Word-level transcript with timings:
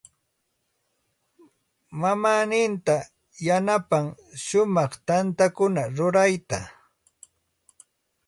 Mamaaninta 1.99 2.95
yanapan 3.45 4.05
shumaq 4.45 4.91
tantakuna 5.07 5.81
rurayta. 5.97 6.59